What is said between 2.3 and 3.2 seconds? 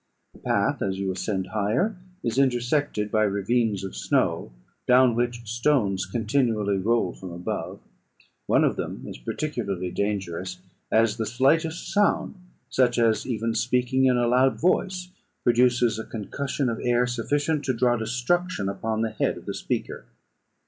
intersected